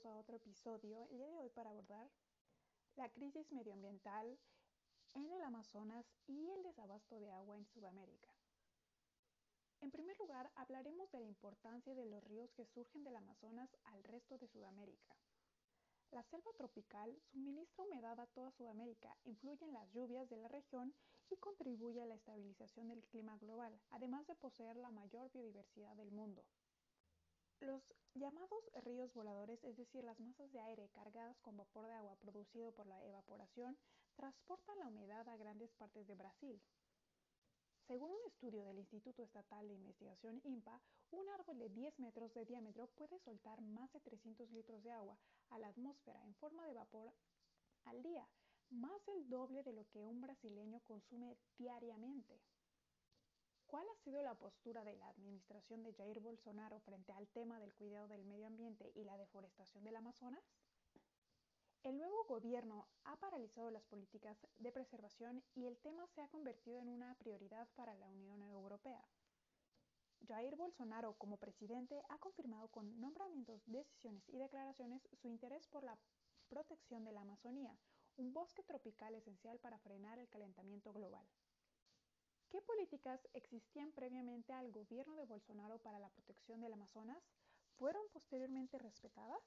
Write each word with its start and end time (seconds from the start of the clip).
episodio 0.00 1.06
el 1.10 1.18
día 1.18 1.28
de 1.28 1.38
hoy 1.38 1.50
para 1.50 1.68
abordar 1.68 2.08
la 2.96 3.10
crisis 3.10 3.52
medioambiental 3.52 4.38
en 5.14 5.30
el 5.30 5.42
Amazonas 5.42 6.06
y 6.26 6.48
el 6.48 6.62
desabasto 6.62 7.20
de 7.20 7.30
agua 7.30 7.58
en 7.58 7.66
Sudamérica. 7.66 8.30
En 9.82 9.90
primer 9.90 10.18
lugar, 10.18 10.50
hablaremos 10.54 11.10
de 11.10 11.20
la 11.20 11.26
importancia 11.26 11.94
de 11.94 12.06
los 12.06 12.24
ríos 12.24 12.50
que 12.54 12.64
surgen 12.64 13.04
del 13.04 13.16
Amazonas 13.16 13.76
al 13.84 14.02
resto 14.04 14.38
de 14.38 14.48
Sudamérica. 14.48 15.14
La 16.12 16.22
selva 16.22 16.50
tropical 16.56 17.14
suministra 17.30 17.84
humedad 17.84 18.18
a 18.20 18.26
toda 18.28 18.50
Sudamérica, 18.52 19.14
influye 19.24 19.66
en 19.66 19.74
las 19.74 19.92
lluvias 19.92 20.30
de 20.30 20.38
la 20.38 20.48
región 20.48 20.94
y 21.28 21.36
contribuye 21.36 22.00
a 22.00 22.06
la 22.06 22.14
estabilización 22.14 22.88
del 22.88 23.04
clima 23.04 23.36
global, 23.36 23.78
además 23.90 24.26
de 24.26 24.34
poseer 24.34 24.76
la 24.76 24.90
mayor 24.90 25.30
biodiversidad 25.30 25.94
del 25.96 26.10
mundo. 26.10 26.42
Los 27.60 27.82
llamados 28.14 28.70
ríos 28.84 29.12
voladores, 29.12 29.62
es 29.64 29.76
decir, 29.76 30.02
las 30.02 30.18
masas 30.18 30.50
de 30.50 30.60
aire 30.60 30.88
cargadas 30.88 31.38
con 31.40 31.58
vapor 31.58 31.86
de 31.86 31.92
agua 31.92 32.16
producido 32.16 32.72
por 32.72 32.86
la 32.86 33.04
evaporación, 33.04 33.76
transportan 34.16 34.78
la 34.78 34.86
humedad 34.86 35.28
a 35.28 35.36
grandes 35.36 35.70
partes 35.74 36.06
de 36.06 36.14
Brasil. 36.14 36.58
Según 37.86 38.12
un 38.12 38.24
estudio 38.26 38.64
del 38.64 38.78
Instituto 38.78 39.22
Estatal 39.22 39.68
de 39.68 39.74
Investigación 39.74 40.40
INPA, 40.44 40.80
un 41.10 41.28
árbol 41.28 41.58
de 41.58 41.68
10 41.68 41.98
metros 41.98 42.32
de 42.32 42.46
diámetro 42.46 42.86
puede 42.86 43.18
soltar 43.18 43.60
más 43.60 43.92
de 43.92 44.00
300 44.00 44.50
litros 44.52 44.82
de 44.82 44.92
agua 44.92 45.18
a 45.50 45.58
la 45.58 45.68
atmósfera 45.68 46.24
en 46.24 46.34
forma 46.36 46.66
de 46.66 46.72
vapor 46.72 47.12
al 47.84 48.02
día, 48.02 48.26
más 48.70 49.04
del 49.04 49.28
doble 49.28 49.62
de 49.64 49.74
lo 49.74 49.86
que 49.88 50.02
un 50.02 50.22
brasileño 50.22 50.80
consume 50.86 51.36
diariamente. 51.58 52.40
¿Cuál 54.00 54.14
ha 54.14 54.16
sido 54.16 54.22
la 54.22 54.34
postura 54.34 54.82
de 54.82 54.96
la 54.96 55.08
administración 55.08 55.82
de 55.82 55.92
Jair 55.92 56.20
Bolsonaro 56.20 56.80
frente 56.80 57.12
al 57.12 57.28
tema 57.28 57.60
del 57.60 57.74
cuidado 57.74 58.08
del 58.08 58.24
medio 58.24 58.46
ambiente 58.46 58.90
y 58.94 59.04
la 59.04 59.18
deforestación 59.18 59.84
del 59.84 59.96
Amazonas? 59.96 60.42
El 61.82 61.98
nuevo 61.98 62.24
gobierno 62.24 62.88
ha 63.04 63.16
paralizado 63.16 63.70
las 63.70 63.84
políticas 63.84 64.38
de 64.56 64.72
preservación 64.72 65.42
y 65.54 65.66
el 65.66 65.76
tema 65.80 66.06
se 66.06 66.22
ha 66.22 66.28
convertido 66.28 66.80
en 66.80 66.88
una 66.88 67.14
prioridad 67.16 67.68
para 67.74 67.94
la 67.94 68.08
Unión 68.08 68.42
Europea. 68.42 69.06
Jair 70.26 70.56
Bolsonaro 70.56 71.12
como 71.18 71.36
presidente 71.36 72.02
ha 72.08 72.18
confirmado 72.18 72.68
con 72.68 72.98
nombramientos, 73.00 73.62
decisiones 73.66 74.26
y 74.30 74.38
declaraciones 74.38 75.06
su 75.12 75.28
interés 75.28 75.66
por 75.66 75.84
la 75.84 75.98
protección 76.48 77.04
de 77.04 77.12
la 77.12 77.20
Amazonía, 77.20 77.76
un 78.16 78.32
bosque 78.32 78.62
tropical 78.62 79.14
esencial 79.14 79.58
para 79.58 79.78
frenar 79.78 80.18
el 80.18 80.28
calentamiento 80.30 80.90
global. 80.94 81.26
¿Qué 82.50 82.60
políticas 82.62 83.20
existían 83.32 83.92
previamente 83.92 84.52
al 84.52 84.72
gobierno 84.72 85.14
de 85.14 85.24
Bolsonaro 85.24 85.78
para 85.78 86.00
la 86.00 86.08
protección 86.08 86.60
del 86.60 86.72
Amazonas? 86.72 87.22
¿Fueron 87.78 88.02
posteriormente 88.12 88.76
respetadas? 88.76 89.40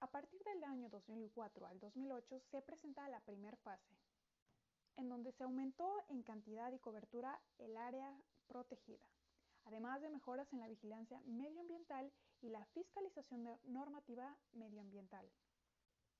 A 0.00 0.06
partir 0.06 0.42
del 0.44 0.64
año 0.64 0.88
2004 0.88 1.66
al 1.66 1.78
2008 1.80 2.40
se 2.50 2.62
presenta 2.62 3.06
la 3.10 3.20
primera 3.20 3.58
fase, 3.58 3.94
en 4.96 5.10
donde 5.10 5.32
se 5.32 5.44
aumentó 5.44 6.02
en 6.08 6.22
cantidad 6.22 6.72
y 6.72 6.78
cobertura 6.78 7.38
el 7.58 7.76
área 7.76 8.18
protegida, 8.46 9.06
además 9.64 10.00
de 10.00 10.08
mejoras 10.08 10.50
en 10.54 10.60
la 10.60 10.68
vigilancia 10.68 11.20
medioambiental 11.26 12.10
y 12.40 12.48
la 12.48 12.64
fiscalización 12.64 13.60
normativa 13.64 14.34
medioambiental, 14.52 15.30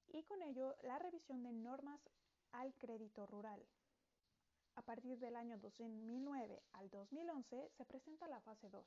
y 0.08 0.22
con 0.24 0.42
ello 0.42 0.76
la 0.82 0.98
revisión 0.98 1.42
de 1.42 1.52
normas 1.52 2.02
al 2.52 2.74
crédito 2.74 3.26
rural. 3.26 3.66
A 4.76 4.82
partir 4.82 5.18
del 5.18 5.36
año 5.36 5.58
2009 5.58 6.62
al 6.72 6.90
2011 6.90 7.70
se 7.76 7.84
presenta 7.84 8.28
la 8.28 8.40
fase 8.40 8.68
2, 8.70 8.84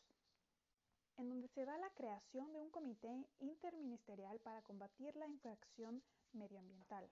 en 1.18 1.30
donde 1.30 1.48
se 1.48 1.66
da 1.66 1.78
la 1.78 1.90
creación 1.92 2.52
de 2.52 2.60
un 2.60 2.70
comité 2.70 3.26
interministerial 3.40 4.40
para 4.40 4.62
combatir 4.62 5.16
la 5.16 5.28
infracción 5.28 6.04
medioambiental 6.34 7.10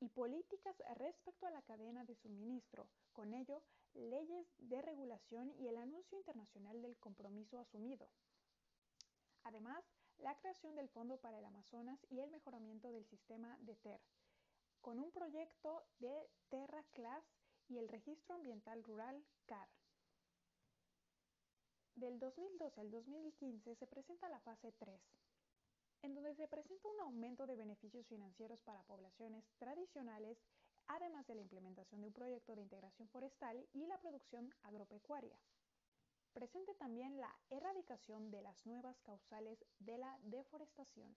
y 0.00 0.08
políticas 0.08 0.74
respecto 0.96 1.46
a 1.46 1.50
la 1.50 1.62
cadena 1.62 2.04
de 2.04 2.14
suministro, 2.14 2.88
con 3.12 3.34
ello 3.34 3.62
leyes 3.94 4.46
de 4.58 4.80
regulación 4.80 5.52
y 5.58 5.68
el 5.68 5.76
anuncio 5.76 6.16
internacional 6.16 6.80
del 6.80 6.96
compromiso 6.98 7.58
asumido. 7.58 8.08
Además, 9.42 9.84
la 10.18 10.36
creación 10.36 10.74
del 10.76 10.88
Fondo 10.88 11.18
para 11.18 11.38
el 11.38 11.44
Amazonas 11.44 11.98
y 12.08 12.20
el 12.20 12.30
mejoramiento 12.30 12.90
del 12.92 13.04
sistema 13.06 13.58
de 13.60 13.74
TER, 13.76 14.00
con 14.80 14.98
un 14.98 15.10
proyecto 15.10 15.84
de 15.98 16.30
Terra 16.48 16.82
Class 16.92 17.24
y 17.70 17.78
el 17.78 17.88
Registro 17.88 18.34
Ambiental 18.34 18.82
Rural 18.82 19.24
CAR. 19.46 19.68
Del 21.94 22.18
2012 22.18 22.80
al 22.80 22.90
2015 22.90 23.76
se 23.76 23.86
presenta 23.86 24.28
la 24.28 24.40
fase 24.40 24.72
3, 24.72 25.00
en 26.02 26.14
donde 26.14 26.34
se 26.34 26.48
presenta 26.48 26.88
un 26.88 27.00
aumento 27.00 27.46
de 27.46 27.56
beneficios 27.56 28.06
financieros 28.08 28.60
para 28.62 28.82
poblaciones 28.82 29.44
tradicionales, 29.58 30.38
además 30.88 31.26
de 31.28 31.36
la 31.36 31.42
implementación 31.42 32.00
de 32.00 32.08
un 32.08 32.12
proyecto 32.12 32.56
de 32.56 32.62
integración 32.62 33.08
forestal 33.08 33.64
y 33.72 33.86
la 33.86 33.98
producción 33.98 34.52
agropecuaria. 34.62 35.38
Presente 36.32 36.74
también 36.74 37.20
la 37.20 37.34
erradicación 37.50 38.30
de 38.30 38.42
las 38.42 38.66
nuevas 38.66 39.00
causales 39.02 39.64
de 39.78 39.98
la 39.98 40.18
deforestación. 40.22 41.16